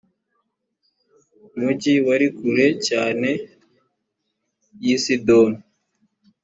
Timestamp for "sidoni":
5.03-5.59